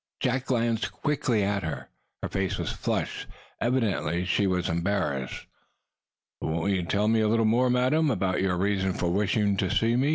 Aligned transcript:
Jack 0.19 0.47
glanced 0.47 0.91
quickly 0.91 1.43
at 1.43 1.61
her. 1.61 1.87
Her 2.23 2.29
face 2.29 2.57
was 2.57 2.71
flushed; 2.71 3.27
evidently 3.61 4.25
she 4.25 4.47
was 4.47 4.67
embarrassed. 4.67 5.45
"Won't 6.41 6.71
you 6.71 6.81
tell 6.81 7.07
me 7.07 7.21
a 7.21 7.27
little 7.27 7.45
more, 7.45 7.69
madam, 7.69 8.09
about 8.09 8.41
your 8.41 8.57
reason 8.57 8.93
for 8.93 9.11
wishing 9.11 9.57
to 9.57 9.69
see 9.69 9.95
me?" 9.95 10.09